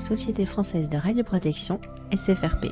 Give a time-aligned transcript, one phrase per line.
[0.00, 1.80] Société française de radioprotection,
[2.16, 2.66] SFRP.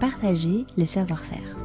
[0.00, 1.56] Partager le savoir-faire.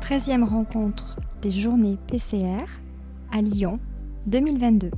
[0.00, 2.64] 13e rencontre des journées PCR
[3.32, 3.80] à Lyon
[4.26, 4.90] 2022.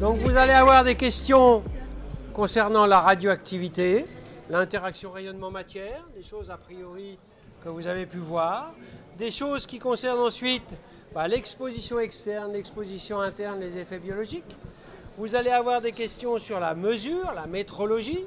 [0.00, 1.62] Donc vous allez avoir des questions
[2.32, 4.06] concernant la radioactivité,
[4.48, 7.18] l'interaction rayonnement-matière, des choses a priori
[7.62, 8.72] que vous avez pu voir,
[9.16, 10.68] des choses qui concernent ensuite
[11.14, 14.56] bah, l'exposition externe, l'exposition interne, les effets biologiques.
[15.16, 18.24] Vous allez avoir des questions sur la mesure, la métrologie,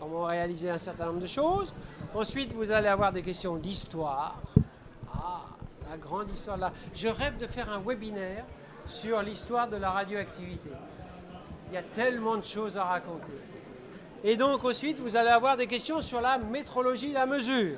[0.00, 1.72] comment réaliser un certain nombre de choses.
[2.14, 4.40] Ensuite, vous allez avoir des questions d'histoire.
[5.14, 5.44] Ah,
[5.88, 6.72] la grande histoire là.
[6.94, 8.44] Je rêve de faire un webinaire
[8.86, 10.70] sur l'histoire de la radioactivité.
[11.68, 13.32] Il y a tellement de choses à raconter.
[14.24, 17.76] Et donc ensuite, vous allez avoir des questions sur la métrologie, la mesure.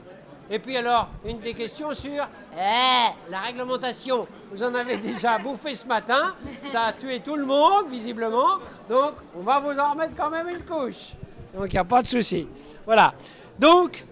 [0.51, 2.11] Et puis alors, une des questions sur
[2.55, 4.27] eh, la réglementation.
[4.53, 6.34] Vous en avez déjà bouffé ce matin,
[6.70, 8.59] ça a tué tout le monde, visiblement.
[8.89, 11.12] Donc, on va vous en remettre quand même une couche.
[11.55, 12.47] Donc, il n'y a pas de souci.
[12.84, 13.14] Voilà.
[13.58, 14.05] Donc,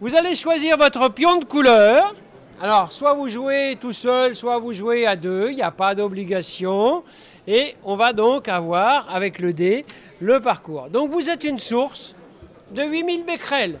[0.00, 2.14] vous allez choisir votre pion de couleur.
[2.60, 5.94] Alors, soit vous jouez tout seul, soit vous jouez à deux, il n'y a pas
[5.94, 7.02] d'obligation.
[7.48, 9.84] Et on va donc avoir, avec le dé,
[10.20, 10.88] le parcours.
[10.88, 12.14] Donc vous êtes une source
[12.70, 13.80] de 8000 becquerels.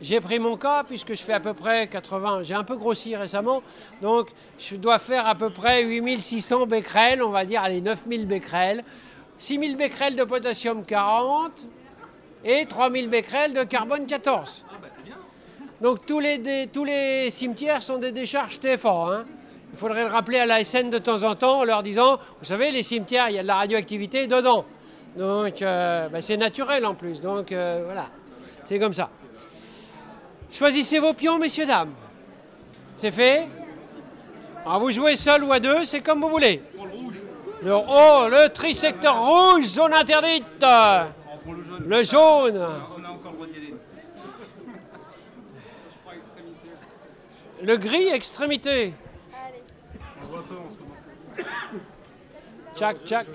[0.00, 3.16] J'ai pris mon cas puisque je fais à peu près 80, j'ai un peu grossi
[3.16, 3.62] récemment,
[4.02, 4.28] donc
[4.58, 8.84] je dois faire à peu près 8600 becquerels, on va dire, allez, 9000 becquerels,
[9.38, 11.52] 6000 becquerels de potassium 40
[12.44, 14.66] et 3000 becquerels de carbone 14.
[15.80, 18.88] Donc tous les, tous les cimetières sont des décharges TFA.
[18.88, 19.24] Hein.
[19.72, 22.46] Il faudrait le rappeler à la SN de temps en temps en leur disant, vous
[22.46, 24.64] savez, les cimetières, il y a de la radioactivité dedans.
[25.16, 27.20] Donc euh, ben, c'est naturel en plus.
[27.20, 28.06] Donc euh, voilà,
[28.64, 29.10] c'est comme ça.
[30.50, 31.92] Choisissez vos pions, messieurs, dames.
[32.96, 33.46] C'est fait
[34.64, 36.62] Alors vous jouez seul ou à deux, c'est comme vous voulez.
[37.62, 40.64] Le, oh, le trisecteur rouge, zone interdite.
[41.86, 42.66] Le jaune.
[47.66, 48.94] Le gris, extrémité.
[52.76, 53.26] Tchac, tchac.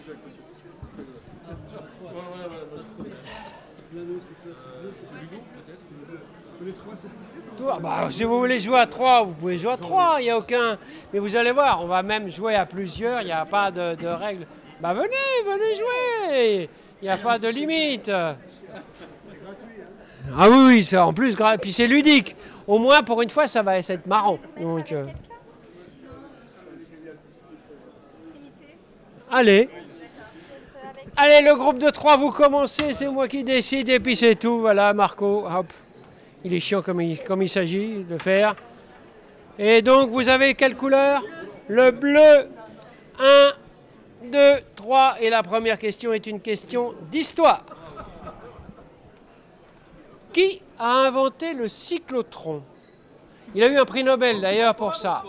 [7.68, 10.30] Ah bah, si vous voulez jouer à 3, vous pouvez jouer à 3, il n'y
[10.30, 10.78] a aucun.
[11.12, 13.96] Mais vous allez voir, on va même jouer à plusieurs, il n'y a pas de,
[13.96, 14.48] de règles.
[14.80, 15.10] Bah venez,
[15.46, 16.70] venez jouer
[17.02, 18.10] Il n'y a pas de limite.
[18.10, 18.38] Ah
[20.50, 22.38] oui, oui, c'est en plus, puis c'est ludique.
[22.72, 24.40] Au moins, pour une fois, ça va être marrant.
[24.58, 25.06] Donc, euh.
[29.30, 29.68] Allez.
[31.18, 34.62] Allez, le groupe de 3, vous commencez, c'est moi qui décide, et puis c'est tout.
[34.62, 35.66] Voilà, Marco, hop.
[36.46, 38.56] Il est chiant comme il, comme il s'agit de faire.
[39.60, 41.22] Et donc, vous avez quelle couleur?
[41.68, 42.48] Le bleu.
[43.20, 43.52] 1,
[44.32, 44.40] 2,
[44.78, 45.16] 3.
[45.20, 47.66] Et la première question est une question d'histoire.
[50.34, 52.64] Qui a inventé le cyclotron?
[53.54, 55.24] Il a eu un prix Nobel d'ailleurs pour ça.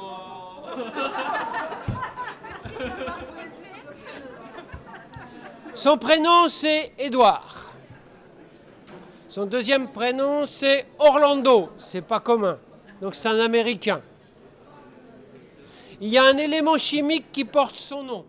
[5.74, 7.72] Son prénom c'est Édouard.
[9.28, 11.70] Son deuxième prénom c'est Orlando.
[11.78, 12.58] C'est pas commun.
[13.00, 14.00] Donc c'est un Américain.
[16.00, 18.24] Il y a un élément chimique qui porte son nom.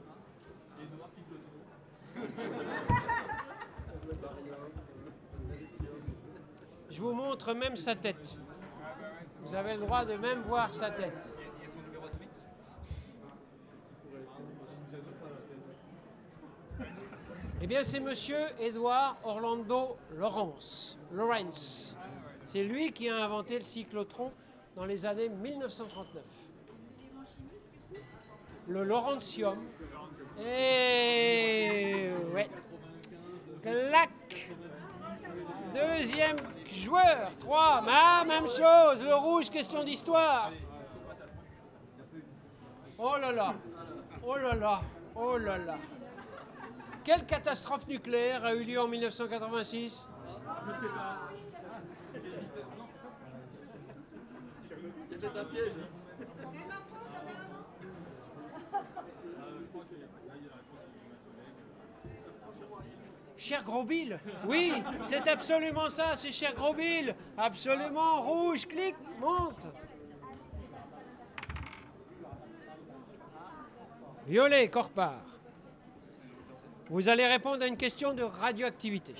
[7.04, 8.38] Vous montre même sa tête.
[9.42, 11.30] Vous avez le droit de même voir sa tête.
[17.62, 20.98] Eh bien, c'est monsieur Edouard Orlando Lawrence.
[21.12, 21.96] Lawrence.
[22.46, 24.32] C'est lui qui a inventé le cyclotron
[24.78, 26.24] dans les années 1939.
[28.70, 29.58] Le Laurentium.
[30.40, 32.50] Et ouais.
[33.62, 34.50] Clac.
[35.74, 36.38] Deuxième
[36.70, 37.30] joueur.
[37.40, 37.82] Trois.
[38.26, 39.04] Même chose.
[39.04, 40.52] Le rouge, question d'histoire.
[42.98, 43.56] Oh là là.
[44.26, 44.82] Oh là là.
[45.16, 45.78] Oh là là.
[47.04, 50.08] Quelle catastrophe nucléaire a eu lieu en 1986
[55.12, 55.40] Je sais pas.
[55.40, 55.72] Un piège.
[63.44, 64.18] Cher Grosville
[64.48, 64.72] Oui,
[65.04, 69.66] c'est absolument ça, c'est cher Grosville Absolument, rouge, clic, monte
[74.26, 75.26] Violet, Corpart.
[76.90, 79.14] Vous allez répondre à une question de radioactivité.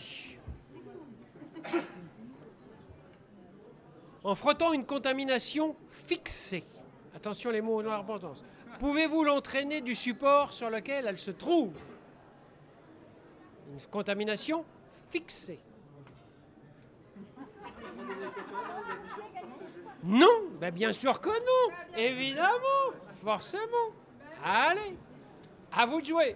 [4.24, 6.64] En frottant une contamination fixée,
[7.14, 8.46] attention les mots ont leur importance,
[8.80, 11.74] pouvez-vous l'entraîner du support sur lequel elle se trouve?
[13.72, 14.66] Une contamination
[15.10, 15.60] fixée.
[20.04, 22.92] Non, ben bien sûr que non, évidemment,
[23.24, 23.92] forcément.
[24.44, 24.98] Allez,
[25.72, 26.36] à vous de jouer.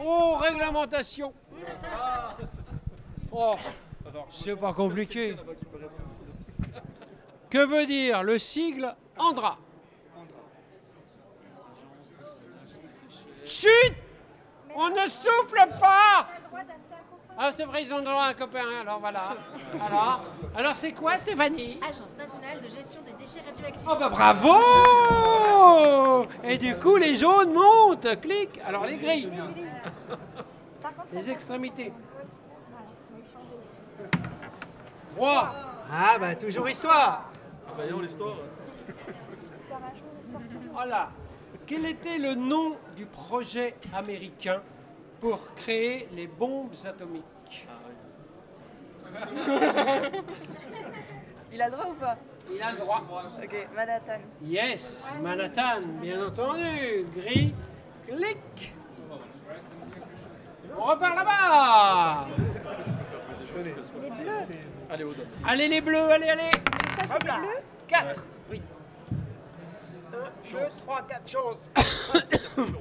[0.00, 1.34] Oh, réglementation.
[3.32, 3.56] Oh,
[4.30, 5.36] c'est pas compliqué.
[7.50, 9.58] Que veut dire le sigle Andra?
[13.48, 13.94] Chut
[14.74, 16.28] On ne souffle pas
[17.38, 19.36] Ah, c'est vrai, ils ont droit à un copain, alors voilà.
[19.86, 20.24] Alors,
[20.54, 21.80] alors c'est quoi, Stéphanie?
[21.82, 23.88] Agence nationale de gestion des déchets radioactifs.
[23.90, 24.54] Oh bah bravo
[26.44, 28.60] Et du coup, les jaunes montent, clic.
[28.66, 29.32] Alors les grilles,
[31.12, 31.92] les extrémités.
[35.16, 35.54] 3.
[35.90, 37.30] Ah bah toujours histoire.
[37.74, 38.36] Voyons l'histoire.
[40.72, 41.08] Voilà.
[41.68, 44.62] Quel était le nom du projet américain
[45.20, 47.68] pour créer les bombes atomiques?
[51.52, 52.16] Il a le droit ou pas?
[52.50, 53.04] Il a le droit.
[53.42, 54.20] Ok, Manhattan.
[54.42, 57.04] Yes, Manhattan, bien entendu.
[57.14, 57.52] Gris,
[58.06, 58.72] clic.
[60.74, 62.28] On repart là-bas.
[63.58, 63.74] Les
[64.10, 64.46] bleus.
[65.44, 66.50] Allez, les bleus, allez, allez.
[66.96, 67.60] Ça, c'est les bleus?
[67.88, 68.24] 4.
[68.50, 68.62] Oui.
[70.18, 71.56] 1, 2, 3, 4 choses.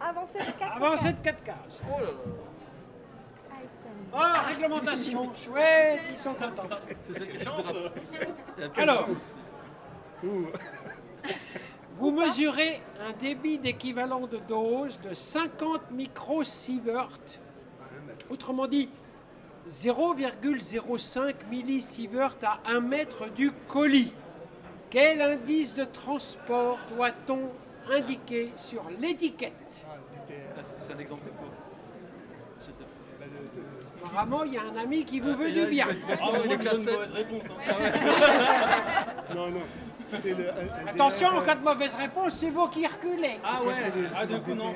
[0.00, 1.82] Avancez de 4 Avancez de 4 cases.
[1.84, 2.12] Oh là là.
[4.12, 5.32] Oh, réglementation.
[5.44, 6.68] Chouette, ils sont contents.
[7.14, 7.66] C'est chance.
[8.76, 9.08] Alors,
[11.98, 17.18] vous mesurez un débit d'équivalent de dose de 50 microsieverts.
[18.30, 18.88] Autrement dit,
[19.68, 24.12] 0,05 millisievert à 1 mètre du colis.
[24.90, 27.50] Quel indice de transport doit-on
[27.92, 29.84] indiquer sur l'étiquette?
[30.56, 31.28] Ah, c'est- un exemple.
[34.04, 35.86] Apparemment, il y a un ami qui vous veut du bien.
[36.10, 36.86] Ah, il est classe 7.
[39.34, 39.60] Non, non.
[40.22, 43.38] C'est le, un- un Attention, en cas de mauvaise réponse, c'est vous qui reculez.
[43.44, 43.74] Ah ouais
[44.16, 44.74] Ah, du coup, non.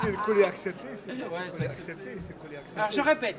[0.00, 2.18] C'est le collet accepté, c'est Ouais, accepté.
[2.76, 3.36] Alors je répète,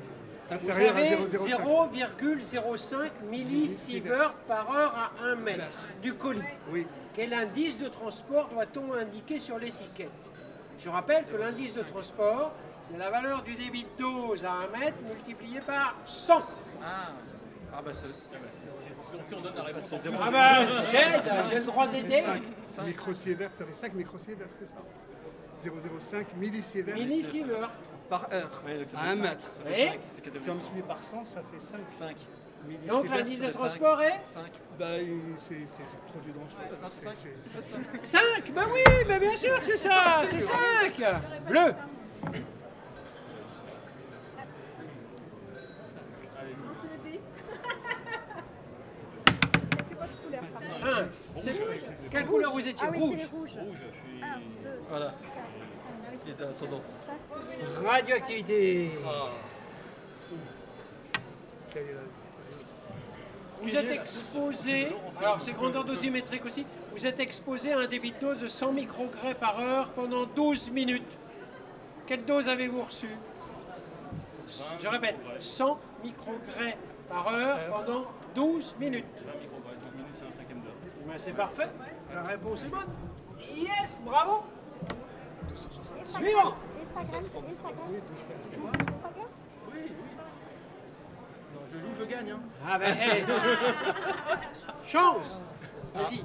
[0.62, 2.40] vous avez 0,05.
[2.42, 5.66] 0,05 millisievert par heure à 1 mètre
[6.02, 6.42] du colis.
[6.72, 10.10] Oui, Quel indice de transport doit-on indiquer sur l'étiquette?
[10.78, 12.52] Je rappelle que l'indice de transport,
[12.82, 16.42] c'est la valeur du débit de dose à 1 mètre multiplié par 100.
[16.84, 17.14] Ah
[17.74, 18.08] Ah bah c'est...
[18.08, 18.48] ah bah,
[19.24, 19.98] si- on donne la réponse en.
[20.22, 22.24] Ah ben, j'aide, j'ai le droit d'aider.
[22.76, 25.72] 5 microsieverts, ça fait 5 microsieverts, c'est ça?
[26.20, 27.72] 0,05 millisieverts Millisievert.
[28.10, 29.22] Par heure, Ouais, donc ça à fait 1 cinq.
[29.22, 29.48] mètre.
[29.66, 30.00] 5,
[30.44, 32.18] Si on multiplie par 100, ça fait 5 5.
[32.88, 34.44] Donc l'indice de transport est 5.
[34.80, 36.78] Bah, c'est c'est- c'est trop du dangereux.
[36.82, 37.16] Non, c'est cinq.
[38.02, 41.02] c'est- 5 Ben oui, ben bien sûr que c'est ça, c'est 5
[41.48, 41.74] Bleu.
[51.38, 51.54] C'est
[52.10, 52.52] plus votre couleur, par contre.
[52.52, 52.52] 5.
[52.52, 53.16] C'est Quelle couleur vous étiez Ah oui, Rouge.
[53.34, 53.58] rouges.
[54.22, 54.28] 1,
[54.64, 55.06] 2, Voilà.
[55.06, 56.82] 4, 5, Il est à tendance.
[57.06, 58.92] Ça, Radioactivité.
[59.04, 59.12] La-
[63.62, 64.88] Vous êtes exposé,
[65.20, 68.72] alors c'est grandeur dosimétrique aussi, vous êtes exposé à un débit de dose de 100
[68.74, 71.04] microgrès par heure pendant 12 minutes.
[72.06, 73.10] Quelle dose avez-vous reçue
[74.80, 76.78] Je répète, 100 microgrès
[77.10, 79.06] par heure pendant 12 minutes.
[79.26, 80.74] 20 microgrammes, 12 minutes, c'est un cinquième d'heure.
[81.08, 81.68] Ben, c'est parfait,
[82.16, 82.88] la réponse est bonne.
[83.56, 84.46] Yes, bravo
[86.16, 86.56] Suivant.
[89.68, 89.92] Oui, oui.
[91.54, 92.32] Non, je joue, je gagne.
[92.32, 92.40] Hein.
[92.68, 93.26] Ah ben, hey.
[94.84, 95.42] Chance
[95.94, 96.24] Vas-y.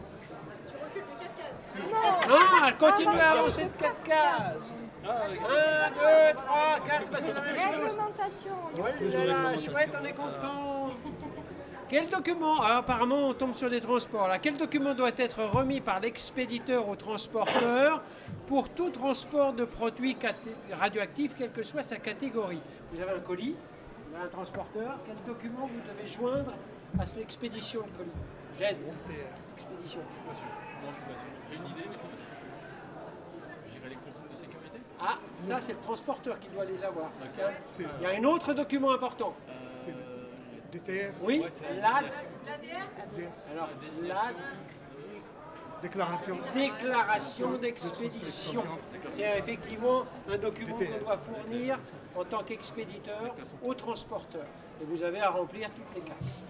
[1.91, 4.75] Non, elle continue à avancer de 4 cases.
[5.05, 5.39] Ah, ouais.
[5.39, 7.65] 1, 2, 3, 4, c'est la même chose.
[7.73, 8.57] Réglementation.
[8.77, 10.80] Oui, là, là, chouette, on est content.
[11.91, 14.29] Quel document ah, Apparemment, on tombe sur des transports.
[14.29, 14.39] Là.
[14.39, 18.01] Quel document doit être remis par l'expéditeur au transporteur
[18.47, 20.17] pour tout transport de produits
[20.71, 22.61] radioactifs, quelle que soit sa catégorie?
[22.93, 23.57] Vous avez un colis,
[24.07, 24.99] vous avez un transporteur?
[25.05, 26.53] Quel document vous devez joindre
[26.97, 28.11] à l'expédition de colis?
[28.57, 28.77] J'aide.
[29.57, 30.01] Expédition.
[30.01, 31.29] Non, je suis pas sûr.
[31.51, 33.73] J'ai une idée, mais je.
[33.73, 34.79] J'irai les consignes de sécurité?
[35.01, 37.11] Ah, ça, c'est le transporteur qui doit les avoir.
[37.81, 39.31] Il y a un autre document important.
[40.71, 41.45] DTR Oui,
[41.81, 42.05] l'AD.
[43.53, 43.69] Alors,
[44.03, 44.35] l'AD.
[45.83, 46.39] Déclaration.
[46.55, 48.63] Déclaration d'expédition.
[49.11, 51.79] C'est effectivement un document qu'on doit fournir
[52.15, 54.45] en tant qu'expéditeur au transporteur.
[54.81, 56.41] Et vous avez à remplir toutes les cases.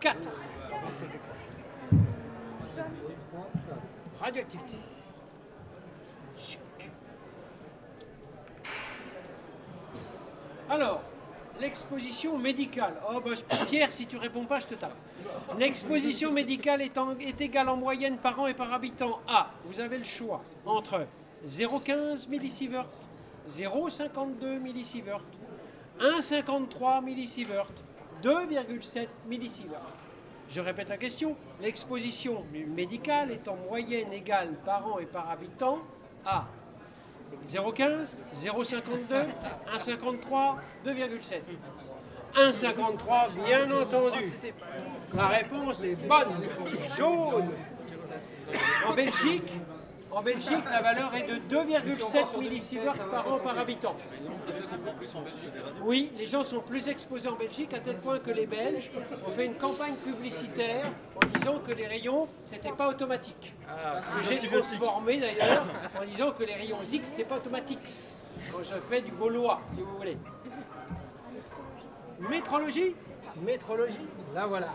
[0.00, 0.16] 4.
[4.18, 4.74] Radioactivité.
[10.70, 11.02] Alors,
[11.60, 12.94] l'exposition médicale.
[13.12, 13.32] Oh, bah,
[13.66, 14.94] Pierre, si tu réponds pas, je te tape.
[15.58, 19.50] L'exposition médicale est égale en moyenne par an et par habitant à.
[19.64, 21.06] Vous avez le choix entre
[21.44, 22.86] 0,15 millisievert,
[23.48, 25.24] 0,52 millisievert,
[26.00, 27.66] 1,53 millisievert,
[28.22, 29.80] 2,7 millisievert.
[30.48, 31.36] Je répète la question.
[31.60, 35.78] L'exposition médicale est en moyenne égale par an et par habitant
[36.24, 36.46] à
[37.48, 39.26] 0,15, 0,52,
[39.76, 40.56] 1,53,
[40.86, 41.42] 2,7.
[42.34, 44.32] 1,53, bien entendu.
[45.14, 46.44] La réponse est bonne,
[46.96, 47.48] jaune.
[48.86, 49.52] En Belgique,
[50.12, 53.96] en Belgique, la valeur est de 2,7 millisieverts par an par habitant.
[55.82, 58.90] Oui, les gens sont plus exposés en Belgique à tel point que les Belges
[59.26, 60.86] ont fait une campagne publicitaire
[61.16, 63.54] en disant que les rayons, c'était pas automatique.
[63.66, 65.66] Que J'ai transformé d'ailleurs
[66.00, 67.88] en disant que les rayons X, c'est pas automatique.
[68.50, 70.16] Quand je fais du gaulois, si vous voulez.
[72.28, 72.94] Métrologie?
[73.42, 73.98] Métrologie,
[74.34, 74.68] là voilà.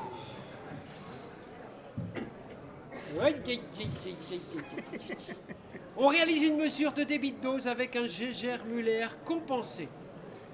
[5.98, 9.88] On réalise une mesure de débit de dose avec un Gégère Muller compensé,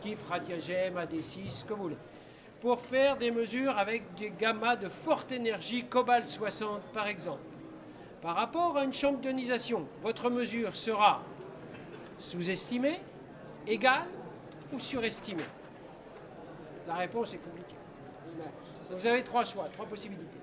[0.01, 1.97] type radiagème, AD6, comme vous voulez,
[2.59, 7.41] pour faire des mesures avec des gammas de forte énergie, cobalt 60 par exemple.
[8.21, 11.23] Par rapport à une chambre d'ionisation, votre mesure sera
[12.19, 12.99] sous-estimée,
[13.65, 14.07] égale
[14.71, 15.43] ou surestimée?
[16.87, 17.75] La réponse est compliquée.
[18.91, 20.40] Vous avez trois choix, trois possibilités.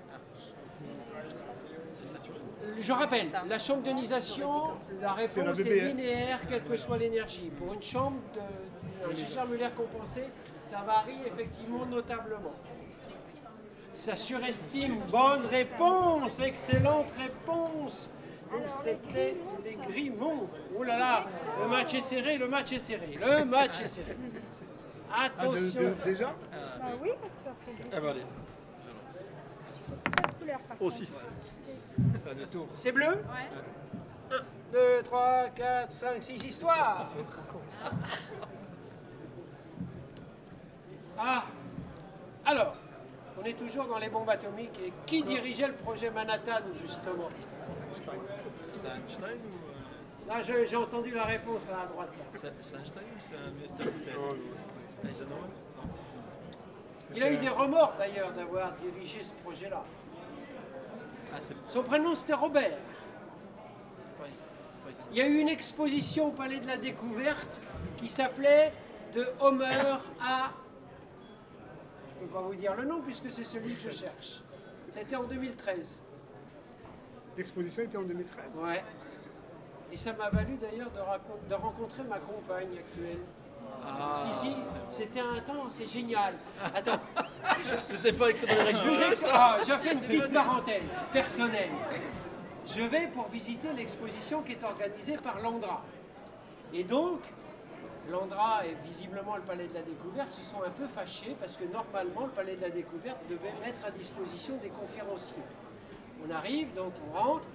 [2.79, 4.71] Je rappelle, la chambre d'ionisation,
[5.01, 7.51] la réponse est, linéaire, quelle que soit l'énergie.
[7.57, 10.23] Pour une chambre de, un Gégère Muller compensé,
[10.61, 12.51] ça varie effectivement notablement.
[13.93, 14.99] Ça surestime.
[15.11, 18.09] Bonne réponse, excellente réponse.
[18.51, 20.49] Donc c'était les gris montent.
[20.77, 21.25] Oh là là,
[21.61, 24.15] le match est serré, le match est serré, le match est serré.
[25.11, 25.81] Ah, de- Attention.
[25.81, 26.35] de- déjà
[26.79, 28.21] Bah oui, parce qu'après, Ah bah allez.
[30.15, 30.95] pas de couleur par Au contre.
[30.97, 31.11] 6.
[32.75, 33.23] C'est bleu
[34.31, 34.35] 1,
[34.73, 37.09] 2, 3, 4, 5, 6, histoire.
[41.17, 41.43] Ah
[42.45, 42.75] Alors,
[43.39, 44.79] on est toujours dans les bombes atomiques.
[44.83, 47.29] Et qui dirigeait le projet Manhattan, justement?
[48.73, 50.29] C'est Einstein ou.
[50.29, 52.11] Là, je- j'ai entendu la réponse à la droite.
[52.17, 52.39] là.
[52.61, 55.09] C'est Einstein ou c'est un Mr.
[55.09, 55.49] Eisenhower?
[57.15, 59.83] Il a eu des remords, d'ailleurs, d'avoir dirigé ce projet-là.
[61.33, 62.77] Ah, Son prénom, c'était Robert.
[65.11, 67.59] Il y a eu une exposition au Palais de la Découverte
[67.97, 68.71] qui s'appelait
[69.13, 70.51] De Homer à.
[72.07, 74.43] Je ne peux pas vous dire le nom puisque c'est celui que je cherche.
[74.89, 75.99] C'était en 2013.
[77.37, 78.45] L'exposition était en 2013.
[78.57, 78.83] Ouais.
[79.91, 83.19] Et ça m'a valu d'ailleurs de rencontrer ma compagne actuelle.
[84.15, 84.55] Si, si,
[84.91, 86.35] c'était un temps, c'est génial.
[86.73, 86.99] Attends,
[87.91, 91.69] Je sais pas écrire dans les je, ah, je fais une petite parenthèse personnelle.
[92.67, 95.81] Je vais pour visiter l'exposition qui est organisée par l'Andra.
[96.73, 97.21] Et donc,
[98.11, 101.65] l'Andra et visiblement le Palais de la Découverte se sont un peu fâchés parce que
[101.65, 105.43] normalement le Palais de la Découverte devait mettre à disposition des conférenciers.
[106.25, 107.47] On arrive, donc on rentre,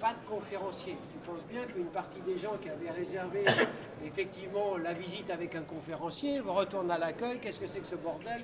[0.00, 0.96] pas de conférencier.
[1.12, 3.44] Tu penses bien qu'une partie des gens qui avaient réservé
[4.04, 8.42] effectivement la visite avec un conférencier retournent à l'accueil, qu'est-ce que c'est que ce bordel,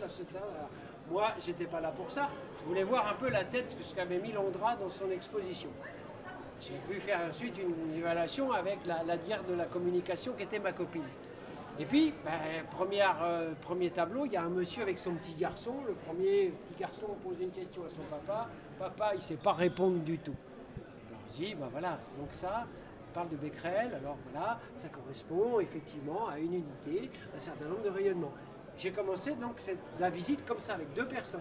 [1.10, 2.28] Moi, j'étais pas là pour ça.
[2.60, 5.70] Je voulais voir un peu la tête que ce qu'avait mis Londra dans son exposition.
[6.60, 10.60] J'ai pu faire ensuite une évaluation avec la, la dière de la communication qui était
[10.60, 11.02] ma copine.
[11.78, 15.34] Et puis, ben, première, euh, premier tableau, il y a un monsieur avec son petit
[15.34, 15.74] garçon.
[15.86, 18.48] Le premier petit garçon pose une question à son papa.
[18.78, 20.36] Papa, il ne sait pas répondre du tout.
[21.32, 22.66] Dis, ben voilà, donc ça,
[23.10, 27.82] on parle de Becquerel, alors voilà, ça correspond effectivement à une unité, un certain nombre
[27.82, 28.32] de rayonnements.
[28.76, 31.40] J'ai commencé donc cette- la visite comme ça, avec deux personnes.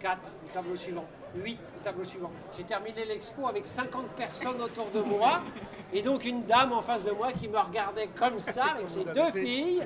[0.00, 2.30] 4 au tableau suivant, 8 au tableau suivant.
[2.56, 5.42] J'ai terminé l'expo avec 50 personnes autour de moi
[5.92, 9.04] et donc une dame en face de moi qui me regardait comme ça avec ses
[9.04, 9.82] deux filles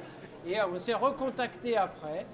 [0.46, 2.26] et on s'est recontacté après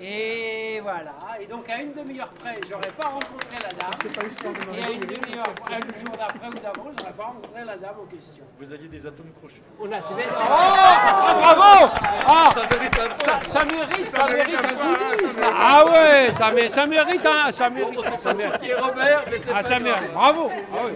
[0.00, 1.10] Et voilà.
[1.40, 3.90] Et donc à une demi-heure près, j'aurais pas rencontré la dame.
[4.00, 7.24] C'est pas l'histoire de Et à une demi-heure, un jour d'après ou d'avant, j'aurais pas
[7.24, 8.44] rencontré la dame en question.
[8.60, 9.60] Vous aviez des atomes crochus.
[9.80, 10.22] On a trouvé.
[10.30, 11.92] Oh, Ah, bravo
[12.28, 15.52] Ah, Ça mérite un ça, ça mérite, ça mérite un goodie, ça.
[15.60, 18.58] Ah ouais, ça, mé- ça mérite un, ça mérite, ça mérite.
[18.60, 20.12] Qui est Robert, mais c'est Ah, pas ça mérite.
[20.14, 20.50] Bravo.
[20.72, 20.92] Ah ouais.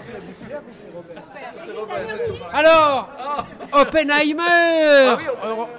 [2.53, 3.09] Alors,
[3.73, 5.15] Oppenheimer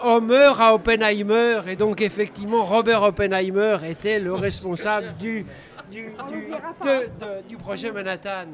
[0.02, 5.46] Homer à Oppenheimer, et donc effectivement, Robert Oppenheimer était le responsable du,
[5.92, 6.48] du, du,
[6.84, 8.48] de- de- du projet Manhattan.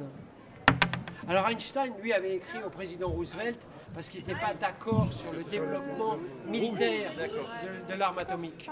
[1.27, 3.59] Alors Einstein, lui, avait écrit au président Roosevelt
[3.93, 8.69] parce qu'il n'était pas d'accord sur le développement militaire de, de l'arme atomique.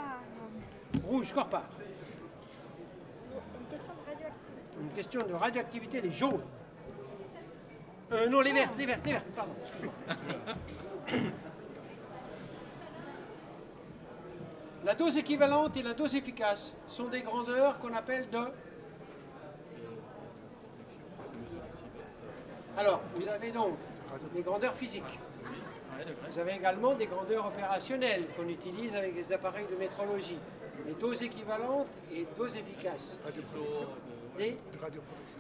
[1.08, 1.64] Rouge, Corpar.
[3.62, 4.78] Une question de radioactivité.
[4.82, 6.42] Une question de radioactivité, les jaunes.
[8.12, 9.94] Euh, non, les vertes, les vertes, les vertes, pardon, excuse-moi.
[14.86, 18.40] La dose équivalente et la dose efficace sont des grandeurs qu'on appelle de...
[22.78, 23.76] Alors, vous avez donc
[24.34, 25.20] des grandeurs physiques.
[26.32, 30.40] Vous avez également des grandeurs opérationnelles qu'on utilise avec les appareils de métrologie.
[30.86, 33.20] Les doses équivalentes et doses efficaces.
[34.38, 35.40] Des- De radioprotection.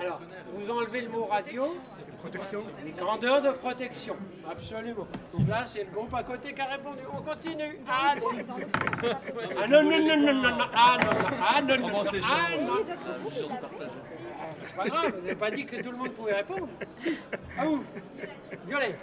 [0.00, 0.20] Alors,
[0.54, 1.76] vous enlevez le mot radio,
[2.18, 2.60] protection.
[2.84, 4.16] les grandeurs de protection.
[4.50, 5.06] Absolument.
[5.36, 7.00] Donc là, c'est le groupe à côté qui a répondu.
[7.12, 7.78] On continue.
[7.88, 10.64] Ah non, ah, non, non, non, non, non, non.
[10.74, 11.28] Ah non, non.
[11.42, 12.02] Ah non, non, non.
[12.24, 12.84] Ah non.
[14.62, 16.68] C'est pas grave, vous n'avez pas dit que tout le monde pouvait répondre.
[16.98, 17.28] 6.
[17.58, 17.84] À vous.
[18.66, 18.96] Violet.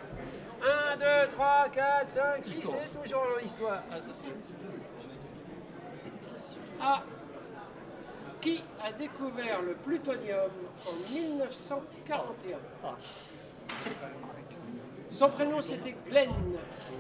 [0.94, 3.84] 1, 2, 3, 4, 5, 6, c'est toujours l'histoire.
[6.82, 7.04] Ah.
[8.42, 10.52] Qui a découvert le plutonium
[10.86, 12.58] en 1941
[15.12, 16.30] Son prénom c'était Glenn.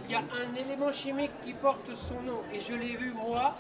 [0.06, 3.56] Il y a un élément chimique qui porte son nom et je l'ai vu moi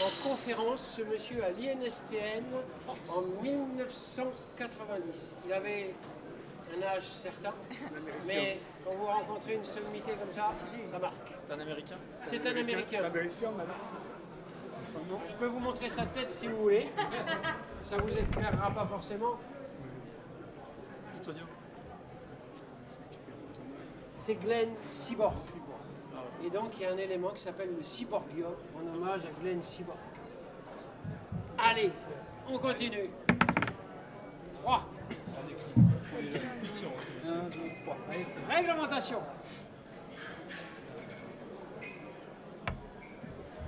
[0.00, 2.44] en conférence, ce monsieur à l'INSTN
[3.08, 5.34] en 1990.
[5.46, 5.94] Il avait
[6.76, 7.52] un âge certain,
[8.26, 10.52] mais quand vous rencontrez une sommité comme ça,
[10.90, 11.14] ça marque.
[11.48, 11.96] C'est un américain?
[12.26, 13.02] C'est un Américain.
[14.92, 15.20] Son nom.
[15.28, 16.90] Je peux vous montrer sa tête si vous voulez.
[17.82, 19.38] Ça vous éclairera pas forcément.
[24.14, 25.34] C'est Glenn Seaborg.
[26.44, 29.62] Et donc il y a un élément qui s'appelle le cyborgium en hommage à Glenn
[29.62, 29.98] Seaborg.
[31.58, 31.92] Allez,
[32.48, 33.10] on continue.
[34.62, 34.84] 3.
[38.48, 39.18] Réglementation.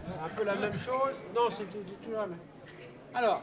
[0.06, 1.14] C'est un peu la même chose.
[1.34, 2.38] Non, c'est tout, tout la même.
[3.14, 3.42] Alors,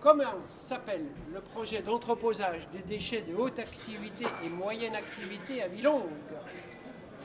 [0.00, 6.10] comment s'appelle le projet d'entreposage des déchets de haute activité et moyenne activité à Villongue?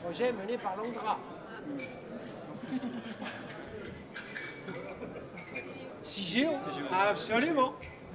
[0.02, 1.18] Projet mené par l'Andra.
[6.02, 6.50] CIGEO
[7.10, 7.74] Absolument.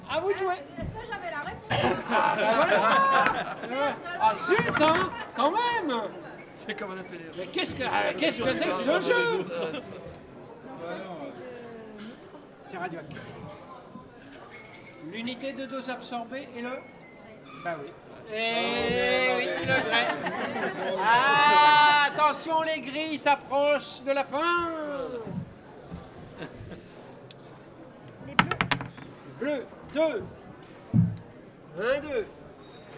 [0.09, 0.55] À vous de jouer.
[0.77, 2.05] Ça, j'avais la réponse.
[2.11, 3.95] Ah, bah voilà.
[4.21, 6.01] Ah, zut, hein, quand même
[6.55, 7.21] C'est comme un appelé.
[7.37, 9.45] Mais qu'est-ce que ah, qu'est-ce que c'est que ce jeu?
[12.65, 13.21] C'est radioactif.
[15.11, 16.71] L'unité de dose absorbée est le
[17.63, 17.91] Bah oui.
[18.33, 20.07] Et oui, le grès.
[20.99, 24.69] Ah, attention, les grilles s'approchent de la fin.
[28.25, 28.57] les bleus.
[29.39, 30.23] Bleu, 2.
[31.79, 32.25] 1, 2.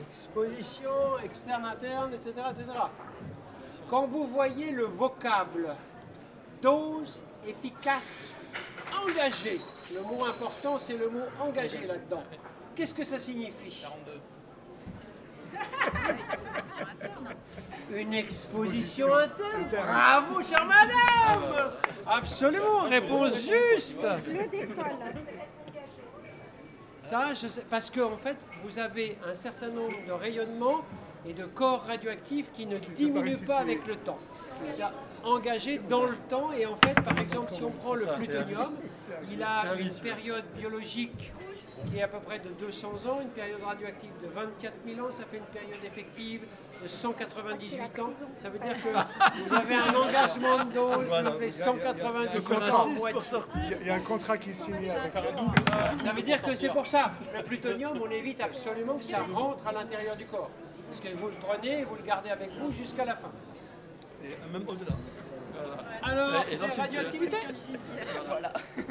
[0.09, 2.65] Exposition, externe, interne, etc., etc.
[3.89, 5.75] Quand vous voyez le vocable
[6.61, 8.33] dose efficace
[9.03, 9.59] engagée,
[9.93, 12.23] le mot important c'est le mot engagé là-dedans.
[12.75, 13.85] Qu'est-ce que ça signifie
[17.91, 19.69] Une exposition interne.
[19.71, 21.71] Bravo, chère madame
[22.05, 24.85] Absolument, réponse juste Bleu d'école.
[27.01, 30.81] Ça, je sais, parce qu'en fait, vous avez un certain nombre de rayonnements
[31.25, 34.19] et de corps radioactifs qui ne diminuent pas avec le temps.
[34.69, 34.83] C'est
[35.27, 38.73] engagé dans le temps et en fait, par exemple, si on prend le plutonium,
[39.31, 41.31] il a une période biologique
[41.91, 45.11] qui est à peu près de 200 ans, une période radioactive de 24 000 ans,
[45.11, 46.41] ça fait une période effective
[46.81, 48.09] de 198 ans.
[48.35, 52.87] Ça veut dire que vous avez un engagement de dose qui fait 198 ans en
[52.89, 53.19] moitié.
[53.55, 55.13] Il y a- il y a un contrat qui est signé avec
[56.03, 57.11] Ça veut dire que c'est pour ça.
[57.35, 60.49] Le plutonium, on évite absolument que ça rentre à l'intérieur du corps.
[60.87, 63.29] Parce que vous le prenez et vous le gardez avec vous jusqu'à la fin.
[64.23, 64.93] Et même au-delà.
[66.03, 67.37] Alors, c'est radioactivité
[68.27, 68.53] Voilà.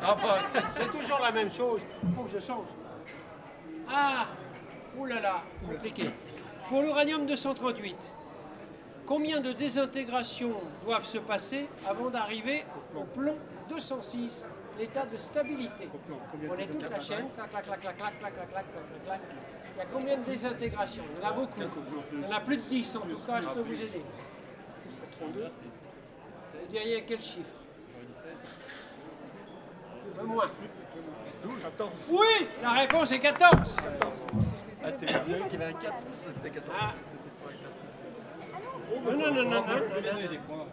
[0.00, 1.82] Enfin, c'est- c'est toujours la même chose.
[2.04, 2.66] Il faut que je change.
[3.90, 4.26] Ah
[5.06, 6.10] là là, compliqué.
[6.68, 7.96] Pour l'uranium 238,
[9.06, 13.38] Combien de désintégrations doivent se passer avant d'arriver au plomb
[13.70, 15.88] 206, l'état de stabilité?
[16.50, 19.20] On est toute la chaîne, clac, clac, clac, clac, clac, clac, clac, clac, clac, clac.
[19.78, 21.04] Il y a combien de désintégrations?
[21.16, 21.60] Il y en a beaucoup.
[22.12, 24.02] Il y en a plus de 10 en tout cas, je peux vous aider.
[25.20, 27.54] 32 Vous diriez quel chiffre?
[30.16, 30.46] Un peu moins.
[31.44, 33.76] 12 14 Oui, la réponse est 14.
[34.82, 35.94] Ah, c'était le qui avait un 4, ça
[36.34, 36.76] c'était 14.
[36.80, 36.92] Ah.
[37.44, 37.52] Pas
[39.04, 39.04] 4.
[39.04, 39.82] Non, non, non, non, non.
[39.88, 40.66] Je vais donner des points.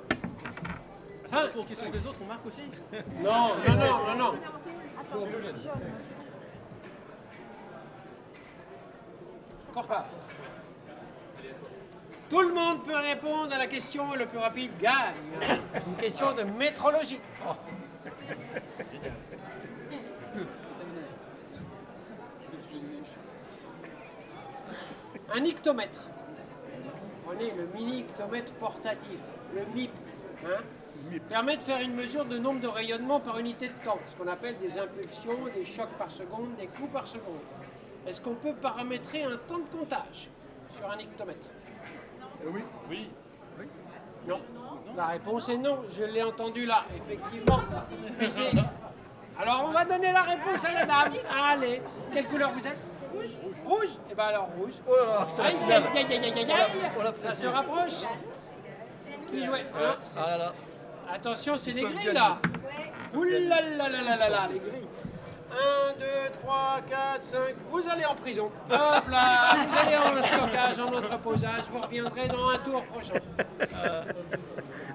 [1.53, 2.61] Pour question des autres, on marque aussi?
[3.21, 4.33] Non, non, non, non, non.
[12.29, 15.15] Tout le monde peut répondre à la question et le plus rapide gagne.
[15.87, 17.19] Une question de métrologie.
[25.33, 26.09] Un ictomètre.
[27.25, 29.19] Prenez le mini ictomètre portatif,
[29.53, 29.91] le MIP.
[30.45, 30.61] hein,
[31.27, 34.29] permet de faire une mesure de nombre de rayonnements par unité de temps, ce qu'on
[34.29, 37.41] appelle des impulsions, des chocs par seconde, des coups par seconde.
[38.07, 40.29] Est-ce qu'on peut paramétrer un temps de comptage
[40.71, 41.39] sur un ictomètre
[42.45, 42.63] Euh, Oui.
[42.89, 43.09] Oui.
[44.27, 44.39] Non.
[44.95, 47.59] La réponse est non, je l'ai entendu là, effectivement.
[48.19, 48.51] Mais c'est-
[49.39, 51.13] Alors on va donner la réponse à la dame.
[51.29, 52.77] Allez, quelle couleur vous êtes
[53.13, 53.29] Rouge.
[53.65, 54.73] Rouge Eh bien alors rouge.
[54.87, 57.13] Oh là là, la Aïe, aïe, aïe, aïe, aïe, aïe.
[57.19, 58.01] Ça se rapproche.
[59.27, 59.65] Qui jouait
[60.03, 60.53] c'est- Ah là là.
[61.13, 62.37] Attention, c'est les grilles là.
[63.13, 64.84] Ouh là là là là là là, les grilles.
[65.51, 66.05] 1, 2,
[66.41, 67.39] 3, 4, 5.
[67.71, 68.51] Vous allez en prison.
[68.69, 71.63] Hop là, vous allez en stockage, en entreposage.
[71.71, 73.19] Vous reviendrez dans un tour prochain.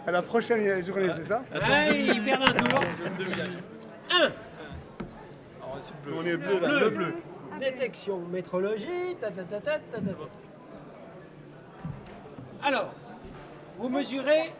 [0.07, 1.43] À la prochaine journée, c'est ça?
[1.55, 2.81] Allez, ils perdent un tour.
[3.19, 3.63] Deux gagne.
[4.11, 4.17] 1.
[4.17, 4.33] Alors,
[5.83, 6.15] c'est bleu.
[6.19, 6.69] On est bleu là.
[6.69, 6.81] Bleu.
[6.81, 7.15] Le bleu.
[7.59, 10.29] Détection, métrologie, ta ta ta ta ta ta ta.
[12.67, 12.91] Alors,
[13.79, 14.53] vous mesurez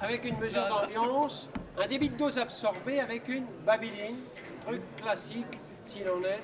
[0.00, 1.48] avec une mesure d'ambiance
[1.78, 4.16] un débit de dose absorbé avec une babyline,
[4.64, 6.40] truc classique s'il en est.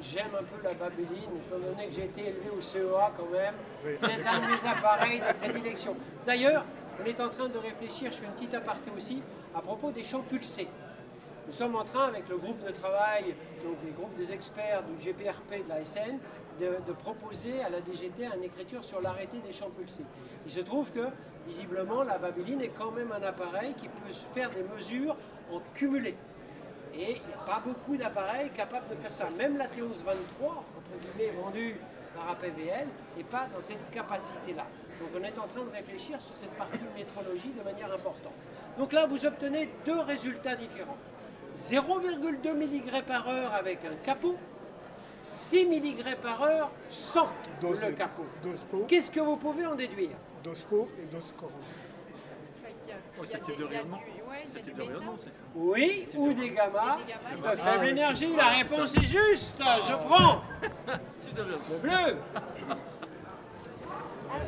[0.00, 3.54] J'aime un peu la babyline, étant donné que j'ai été élevé au CEA quand même.
[3.96, 5.96] C'est un de mes appareils de prédilection.
[6.26, 6.64] D'ailleurs,
[7.00, 9.22] on est en train de réfléchir, je fais une petite aparté aussi,
[9.54, 10.68] à propos des champs pulsés.
[11.46, 14.94] Nous sommes en train, avec le groupe de travail, donc des groupes des experts du
[14.96, 16.18] GPRP de la SN,
[16.60, 20.04] de, de proposer à la DGT une écriture sur l'arrêté des champs pulsés.
[20.46, 21.06] Il se trouve que,
[21.46, 25.16] visiblement, la babyline est quand même un appareil qui peut faire des mesures
[25.52, 26.16] en cumulé.
[26.96, 29.28] Et il n'y a pas beaucoup d'appareils capables de faire ça.
[29.36, 31.76] Même la Théos 23, entre guillemets, vendue
[32.14, 34.66] par APVL, n'est pas dans cette capacité-là.
[35.00, 38.32] Donc on est en train de réfléchir sur cette partie métrologie de manière importante.
[38.78, 40.96] Donc là, vous obtenez deux résultats différents.
[41.56, 44.36] 0,2 mg par heure avec un capot,
[45.26, 47.28] 6 mg par heure sans
[47.60, 48.26] Dose, le capot.
[48.88, 50.16] Qu'est-ce que vous pouvez en déduire?
[50.42, 51.52] Dose po et dose coron.
[53.18, 54.00] Oh, c'est type de rayonnement.
[55.54, 56.98] Oui, ou des gammas.
[57.52, 58.34] de faible énergie.
[58.36, 59.60] La réponse est juste.
[59.60, 60.42] Je prends
[61.36, 62.16] le bleu.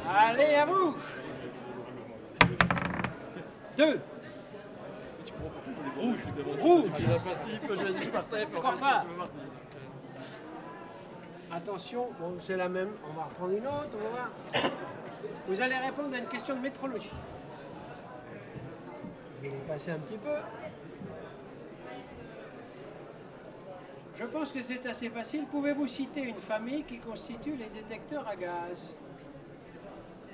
[0.08, 0.96] Allez, à vous.
[3.76, 4.00] Deux.
[5.98, 6.90] Rouge.
[8.56, 9.04] Encore pas.
[11.52, 12.90] Attention, bon, c'est la même.
[13.08, 13.90] On va reprendre une autre.
[13.94, 14.70] On va voir.
[15.46, 17.12] Vous allez répondre à une question de métrologie.
[19.46, 20.34] Je vais passer un petit peu.
[24.18, 25.44] Je pense que c'est assez facile.
[25.50, 28.96] Pouvez-vous citer une famille qui constitue les détecteurs à gaz?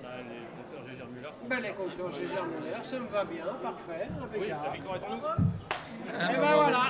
[0.03, 4.09] Bah, les compteurs Gégère Muller, ben, Les compteurs Gégère Muller, ça me va bien, parfait,
[4.39, 4.77] Oui, la impeccable.
[4.77, 6.35] victoire est en nous.
[6.35, 6.85] Et ben voilà.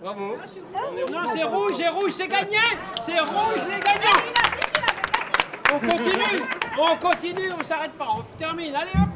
[0.00, 0.36] Bravo.
[0.36, 2.56] Non, c'est rouge, c'est rouge, c'est gagné
[3.02, 4.22] C'est rouge, les gagnants
[5.74, 6.42] On continue
[6.78, 9.08] On continue, on s'arrête pas, on termine, allez hop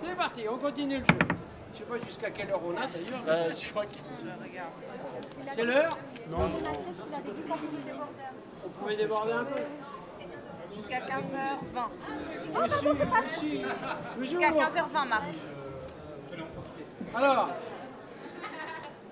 [0.00, 1.35] C'est parti, on continue le jeu.
[1.76, 3.22] Je sais pas jusqu'à quelle heure on a d'ailleurs.
[3.28, 3.96] Euh, je crois que.
[5.52, 5.98] C'est l'heure
[6.30, 6.48] Non.
[8.64, 9.60] On pouvait déborder un peu
[10.74, 12.62] Jusqu'à 15h20.
[12.62, 15.24] Monsieur, monsieur, toujours Jusqu'à 15h20, Marc.
[17.14, 17.48] Alors,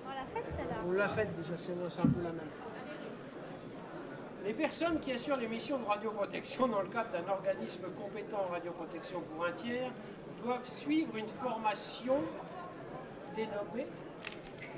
[0.03, 0.75] On l'a faite celle-là.
[0.87, 2.49] on l'a faite déjà, c'est c'est un peu la même.
[4.43, 8.51] Les personnes qui assurent les missions de radioprotection dans le cadre d'un organisme compétent en
[8.51, 9.91] radioprotection pour un tiers
[10.43, 12.17] doivent suivre une formation
[13.35, 13.87] dénommée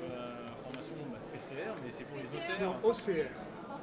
[0.02, 2.52] euh, Formation bah, PCR, mais c'est pour PCR.
[2.58, 2.64] les OCR.
[2.64, 3.28] Non, OCR.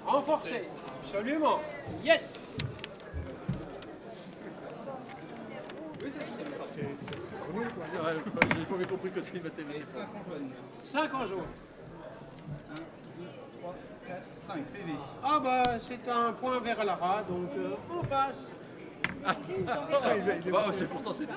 [0.05, 0.69] Renforcée,
[1.01, 1.59] absolument.
[2.03, 2.39] Yes
[6.03, 6.81] Oui, c'est
[8.57, 9.85] J'ai pas compris que c'est une mathématique.
[9.93, 10.23] 5 en
[10.83, 11.39] 5 en jaune.
[12.71, 12.81] 1, 2,
[13.59, 13.75] 3,
[14.07, 14.91] 4, 5 PV.
[15.23, 18.53] Ah bah c'est un point vers Lara, donc euh, on passe.
[19.27, 19.35] Ah,
[19.67, 20.15] ah, ah,
[20.51, 20.61] bah,
[20.91, 21.27] pourtant c'est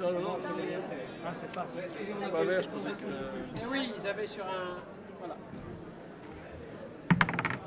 [0.00, 0.38] non, non, non.
[1.24, 1.66] Ah, c'est pas.
[1.74, 3.62] Ouais, je pensais que.
[3.62, 4.78] Et oui, ils avaient sur un.
[5.18, 5.36] Voilà.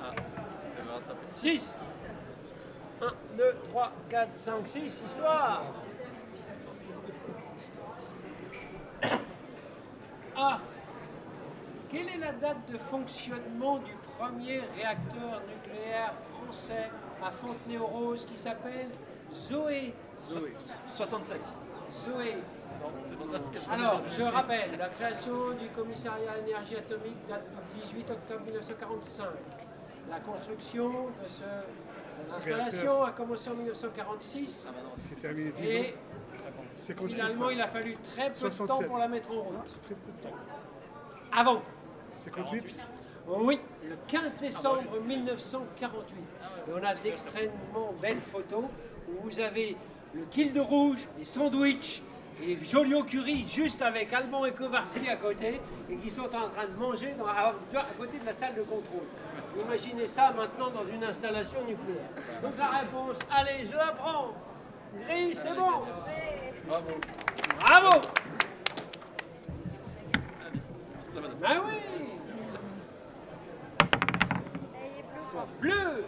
[0.01, 0.11] Ah,
[0.85, 1.27] va rattraper.
[1.31, 1.73] 6
[3.01, 3.05] 1,
[3.37, 5.63] 2, 3, 4, 5, 6, histoire
[10.35, 10.59] Ah
[11.89, 16.89] Quelle est la date de fonctionnement du premier réacteur nucléaire français
[17.23, 18.89] à Fontenay-aux-Roses qui s'appelle
[19.31, 19.93] Zoé
[20.29, 20.53] Zoé.
[20.95, 21.41] 67.
[21.91, 22.35] Zoé.
[23.71, 29.25] Alors, je rappelle, la création du commissariat à l'énergie atomique date du 18 octobre 1945.
[30.09, 34.71] La construction de ce, cette installation a commencé en 1946
[35.09, 35.93] C'est terminé 10 et ans.
[36.87, 38.87] 56 finalement il a fallu très peu de temps 67.
[38.87, 39.81] pour la mettre en route.
[39.83, 40.35] Très peu de temps.
[41.31, 41.61] Avant,
[42.25, 42.75] 58
[43.27, 46.17] oui, le 15 décembre 1948.
[46.67, 48.65] Et on a d'extrêmement belles photos
[49.07, 49.77] où vous avez
[50.13, 52.01] le kill de rouge, les sandwichs
[52.41, 56.77] et Joliot-Curie juste avec Alban et Kowarski à côté et qui sont en train de
[56.77, 59.07] manger dans- à, à côté de la salle de contrôle.
[59.59, 62.09] Imaginez ça maintenant dans une installation nucléaire.
[62.41, 64.33] Donc la réponse, allez, je la prends.
[65.07, 65.83] Gris, c'est bon.
[66.67, 66.87] Bravo.
[67.59, 68.01] Bravo.
[71.41, 71.73] Ben oui.
[75.11, 75.47] Bleu quoi.
[75.61, 76.03] Bleu.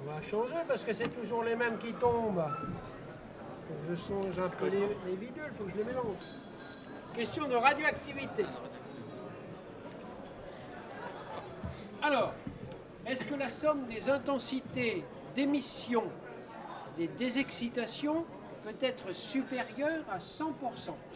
[0.11, 2.45] va changer parce que c'est toujours les mêmes qui tombent.
[3.67, 6.23] Que je change un peu les, les bidules, il faut que je les mélange.
[7.15, 8.45] Question de radioactivité.
[12.03, 12.33] Alors,
[13.05, 15.03] est-ce que la somme des intensités
[15.35, 16.03] d'émission
[16.97, 18.25] des désexcitations
[18.63, 20.51] peut être supérieure à 100%.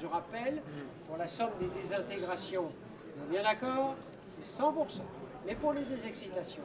[0.02, 0.62] Je rappelle,
[1.08, 2.72] pour la somme des désintégrations,
[3.18, 3.96] on est bien d'accord,
[4.42, 5.02] c'est 100%.
[5.46, 6.64] Mais pour les désexcitations,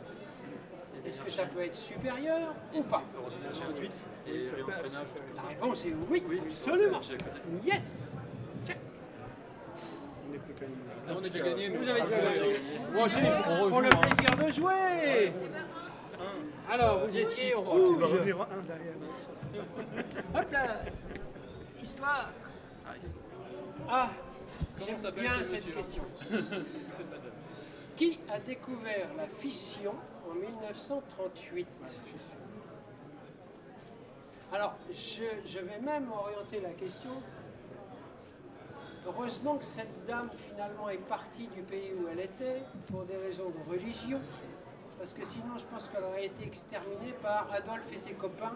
[1.07, 3.03] est-ce que ça peut être supérieur ou pas.
[5.37, 7.01] La réponse est oui, Oui, absolument.
[7.65, 8.17] Yes
[8.67, 8.77] Check.
[11.09, 11.69] On a déjà gagné.
[11.71, 11.89] Vous nous.
[11.89, 12.61] avez déjà Ah, gagné.
[12.89, 14.01] on Moi aussi, On pour le hein.
[14.01, 15.33] plaisir de jouer.
[16.71, 18.03] Alors, vous étiez va rouge.
[18.05, 18.95] revenir un derrière.
[20.35, 20.67] Hop là
[21.83, 22.31] Histoire
[22.87, 22.91] Ah.
[23.89, 24.11] Ah,
[24.79, 26.03] Comment j'aime bien ce cette question.
[27.97, 29.95] Qui a découvert la fission
[30.31, 31.67] en 1938
[34.53, 37.11] Alors, je, je vais même orienter la question.
[39.07, 43.51] Heureusement que cette dame finalement est partie du pays où elle était pour des raisons
[43.51, 44.21] de religion,
[44.99, 48.53] parce que sinon je pense qu'elle aurait été exterminée par Adolphe et ses copains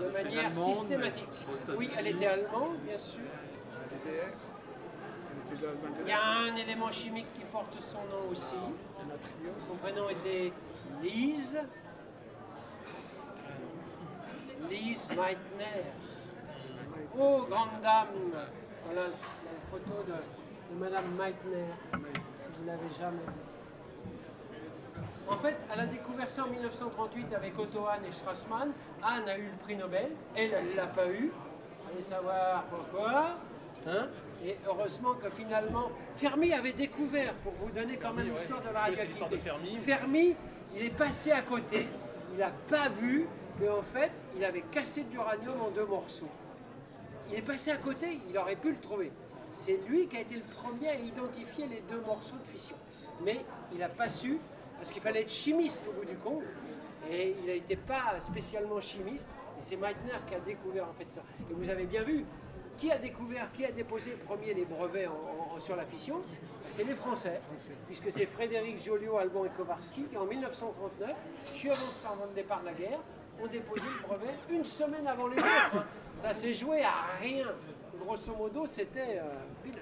[0.00, 1.24] de manière systématique.
[1.76, 3.20] Oui, elle était allemande, bien sûr.
[3.88, 4.10] CDR.
[4.12, 8.56] Elle était de Il y a un élément chimique qui porte son nom aussi.
[9.66, 10.52] Son prénom était
[11.02, 11.58] Lise.
[14.68, 15.86] Lise Meitner.
[17.18, 18.08] Oh, grande dame.
[18.84, 23.18] Voilà la photo de, Madame Meitner, si vous l'avez jamais.
[25.28, 28.72] En fait, elle a découvert ça en 1938 avec Otto Hahn et Strassmann.
[29.02, 31.32] Hahn a eu le prix Nobel, elle, elle ne l'a pas eu.
[31.90, 33.36] Allez savoir pourquoi.
[33.86, 34.08] Hein
[34.44, 38.80] et heureusement que finalement, Fermi avait découvert, pour vous donner quand même l'histoire de la
[38.80, 39.38] radioactivité.
[39.38, 39.78] Fermi.
[39.78, 40.36] Fermi,
[40.74, 41.86] il est passé à côté,
[42.32, 43.26] il n'a pas vu
[43.58, 46.28] qu'en fait, il avait cassé de l'uranium en deux morceaux.
[47.28, 49.12] Il est passé à côté, il aurait pu le trouver.
[49.52, 52.76] C'est lui qui a été le premier à identifier les deux morceaux de fission.
[53.22, 54.38] Mais il n'a pas su,
[54.76, 56.44] parce qu'il fallait être chimiste au bout du compte,
[57.10, 61.22] et il n'était pas spécialement chimiste, et c'est Meitner qui a découvert en fait ça.
[61.50, 62.24] Et vous avez bien vu,
[62.80, 66.20] qui a découvert, qui a déposé le premier les brevets en- en- sur la fission
[66.66, 67.40] C'est les Français,
[67.86, 71.10] puisque c'est Frédéric Joliot, Alban et Kowarski qui en 1939,
[71.54, 72.98] juste avant le départ de la guerre,
[73.42, 75.74] ont déposé le brevet une semaine avant les autres.
[75.74, 75.84] hein.
[76.16, 77.46] Ça s'est joué à rien.
[77.98, 79.78] Grosso modo, c'était euh, peanuts.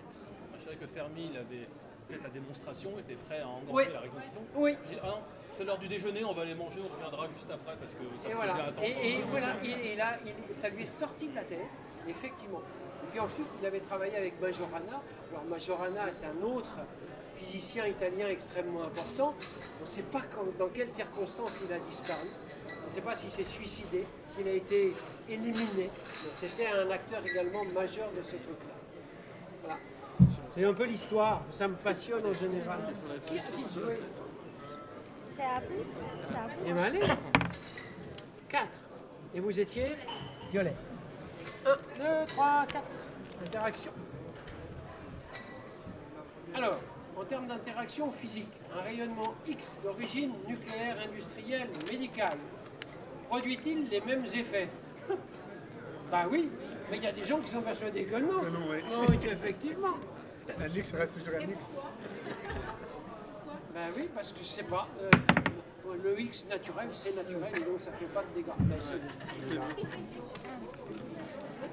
[0.58, 1.66] Je savais que Fermi, il avait
[2.10, 3.84] fait sa démonstration, était prêt à engorger Oui.
[3.92, 4.40] la fission.
[4.54, 4.76] Oui.
[4.88, 5.18] Dit, ah non,
[5.56, 8.26] c'est l'heure du déjeuner, on va aller manger, on reviendra juste après parce que ça
[8.26, 8.54] Et fait voilà.
[8.54, 8.82] attendre.
[8.82, 9.48] Et, et voilà.
[9.64, 11.58] Et, et là, il- ça lui est sorti de la tête,
[12.08, 12.62] effectivement.
[13.08, 15.00] Et puis ensuite, il avait travaillé avec Majorana.
[15.30, 16.76] Alors Majorana, c'est un autre
[17.36, 19.34] physicien italien extrêmement important.
[19.78, 22.28] On ne sait pas quand- dans quelles circonstances il a disparu.
[22.84, 24.92] On ne sait pas s'il s'est suicidé, s'il a été
[25.28, 25.88] éliminé.
[26.34, 28.74] C'était un acteur également majeur de ce truc-là.
[29.62, 29.78] Voilà.
[30.54, 31.42] C'est un peu l'histoire.
[31.50, 32.78] Ça me passionne en général.
[33.26, 33.36] Qui
[33.74, 34.00] joué?
[35.34, 35.84] C'est à vous
[36.28, 37.00] C'est à vous Eh bien, allez
[38.50, 38.68] 4.
[39.34, 39.92] Et vous étiez
[40.50, 40.74] Violet.
[41.66, 42.84] 1, 2, 3, 4.
[43.46, 43.92] Interaction.
[46.54, 46.80] Alors,
[47.16, 52.38] en termes d'interaction physique, un rayonnement X d'origine nucléaire, industrielle ou médicale
[53.28, 54.68] produit-il les mêmes effets?
[56.10, 56.48] Bah oui,
[56.90, 58.40] mais il y a des gens qui sont persuadés que non.
[58.40, 58.82] Que non, ouais.
[59.30, 59.92] Effectivement.
[60.58, 61.58] Un X reste toujours un X.
[63.74, 64.88] Ben oui, parce que je sais pas.
[65.02, 65.10] euh,
[66.02, 68.46] le X naturel, c'est naturel et donc ça fait pas de dégâts.
[68.58, 69.64] Ben, c'est bon.
[69.76, 70.22] Métrologie.
[71.62, 71.67] hein.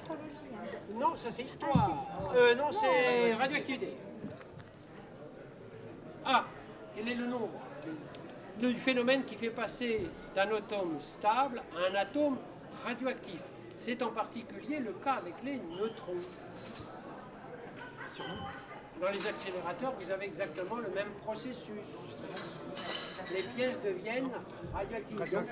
[0.94, 2.12] Non, ça c'est histoire.
[2.36, 3.98] Euh, non, c'est radioactivité.
[6.26, 6.46] Ah,
[6.96, 7.50] quel est le nombre
[8.58, 12.38] du phénomène qui fait passer d'un atome stable à un atome
[12.84, 13.39] radioactif?
[13.76, 16.13] C'est en particulier le cas avec les neutrons.
[19.02, 22.18] Dans les accélérateurs, vous avez exactement le même processus.
[23.34, 24.32] Les pièces deviennent
[24.74, 25.32] radioactives.
[25.32, 25.48] Donc,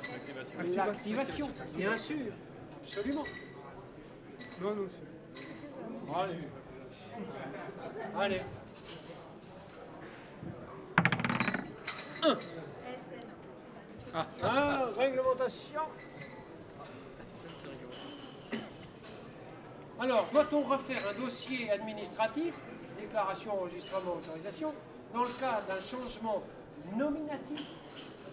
[0.00, 2.32] c'est l'activation, bien sûr,
[2.82, 3.24] absolument.
[4.60, 6.14] Non, non, c'est.
[6.14, 6.38] Allez.
[8.18, 8.40] Allez.
[12.22, 12.38] Un.
[14.42, 15.80] Ah, réglementation.
[19.98, 22.54] Alors, doit-on refaire un dossier administratif,
[23.00, 24.74] déclaration, enregistrement, autorisation,
[25.14, 26.42] dans le cas d'un changement
[26.96, 27.62] nominatif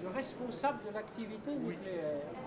[0.01, 2.21] de responsable de l'activité nucléaire?
[2.33, 2.39] Oui.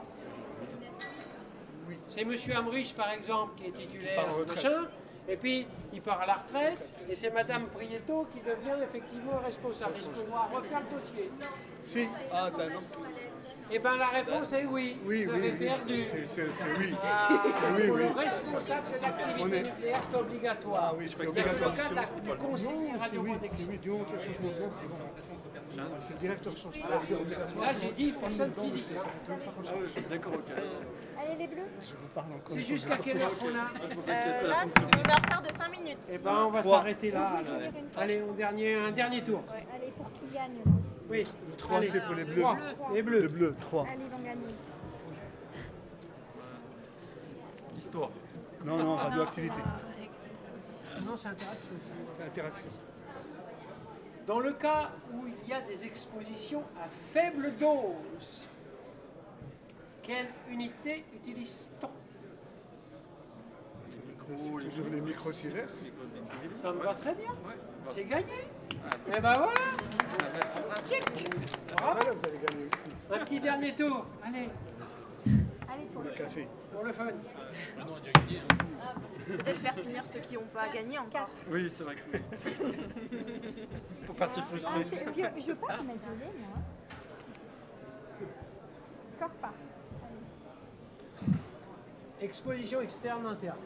[2.15, 2.35] C'est M.
[2.57, 4.89] Amrich, par exemple, qui est titulaire, machin,
[5.29, 9.93] et puis il part à la retraite, et c'est Mme Prieto qui devient effectivement responsable.
[9.97, 11.31] Est-ce qu'on doit refaire le dossier?
[11.85, 12.07] Si.
[12.31, 12.81] Ah, ben non.
[13.75, 14.99] Eh bien, la réponse est oui.
[15.07, 15.57] Oui, Vous oui, avez oui.
[15.57, 16.05] perdu.
[16.35, 16.43] C'est-
[16.79, 16.95] oui.
[17.03, 17.29] Ah,
[17.75, 18.03] Oui, pour oui.
[18.03, 20.89] le responsable de l'activité est- nucléaire, c'est obligatoire.
[20.91, 21.71] Ah oui, c'est C'est obligatoire.
[21.71, 23.65] le cas de la- du conseiller C'est oui, radioprotection.
[26.07, 26.75] C'est le directeur change.
[27.05, 27.65] C'est obligatoire.
[27.67, 28.87] Là, j'ai dit personne physique.
[28.97, 29.03] hein.
[31.19, 32.51] Allez, les bleus Je vous parle encore.
[32.51, 35.99] C'est jusqu'à quelle heure qu'on a Euh, là, on est en retard de 5 minutes.
[36.13, 37.29] Eh ben, on va s'arrêter là.
[37.39, 37.73] alors.
[37.97, 39.43] Allez, on dernier, un dernier tour.
[39.75, 40.59] Allez, pour qui gagne
[41.09, 41.25] Oui.
[41.51, 41.91] Le 3, Allez.
[41.93, 42.45] c'est pour les bleus.
[42.95, 43.21] Les bleus.
[43.23, 43.83] Le bleu, 3.
[43.87, 44.55] Allez, ils vont gagner.
[47.79, 48.11] Histoire.
[48.65, 49.55] Non, non, radioactivité.
[51.07, 51.75] Non, c'est interaction.
[52.19, 52.71] C'est interaction.
[54.27, 58.49] Dans le cas où il y a des expositions à faible dose,
[60.03, 61.91] quelle unité utilise-t-on?
[63.89, 65.69] C'est toujours les microsieverts.
[66.55, 67.35] Ça me va très bien.
[67.87, 68.47] C'est gagné.
[69.09, 69.53] Et ben voilà.
[71.77, 72.01] Bravo.
[72.01, 72.91] Avez gagné aussi.
[73.11, 74.07] Un petit dernier tour.
[74.23, 74.49] Allez,
[75.73, 76.47] Allez, pour Le café.
[76.71, 77.05] pour le fun.
[77.77, 78.41] Maintenant, on a déjà gagné.
[78.41, 78.95] Hein.
[79.27, 81.31] Peut-être faire finir ceux qui n'ont pas gagné encore.
[81.51, 82.19] Oui, c'est vrai que.
[84.07, 84.83] Pour partir Ah, frustré.
[84.85, 85.29] c'est vieux.
[85.39, 86.59] Je veux pas remettre violet, moi.
[89.17, 89.53] Encore pas.
[90.03, 91.37] Allez.
[92.27, 93.59] Exposition externe interne.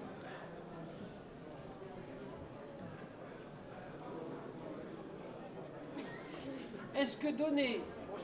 [6.95, 8.16] Est-ce que donner, bon,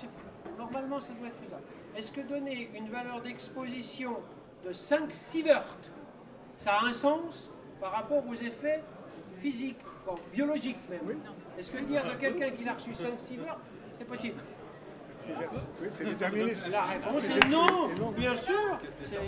[0.59, 1.62] normalement ça doit être faisable,
[1.96, 4.16] est-ce que donner une valeur d'exposition
[4.64, 5.76] de 5 sieverts,
[6.59, 7.50] ça a un sens
[7.81, 8.83] par rapport aux effets
[9.40, 11.20] physiques, bon, biologiques même?
[11.59, 13.59] Est-ce que dire de quelqu'un qu'il a reçu 5 sieverts,
[13.98, 14.40] c'est possible?
[15.81, 16.66] Oui, c'est déterministe.
[16.68, 18.78] La réponse est non, bien sûr.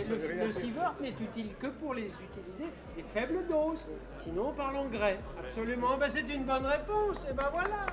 [0.09, 3.87] Le, le sievert n'est utile que pour les utiliser des faibles doses.
[4.25, 5.21] Sinon, on parle en grès.
[5.39, 5.97] Absolument.
[5.97, 7.25] Ben, c'est une bonne réponse.
[7.31, 7.87] Et ben voilà.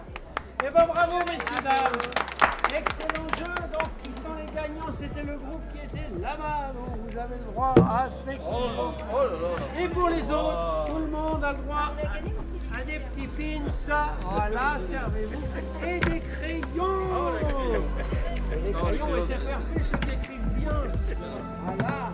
[0.64, 2.02] Et ben bravo, messieurs, dames.
[2.74, 3.54] Excellent jeu.
[3.72, 3.90] Donc,
[4.54, 6.74] gagnants C'était le groupe qui était là-bas.
[6.74, 8.94] Donc, vous avez le droit à effectivement.
[9.80, 11.92] Et pour les autres, tout le monde a le droit
[12.74, 13.72] à des petits pins.
[13.72, 15.86] Ça, voilà, servez-vous.
[15.86, 17.32] Et des crayons.
[18.54, 20.84] Et des crayons SFRP, ceux qui écrivent bien.
[21.66, 22.11] Voilà.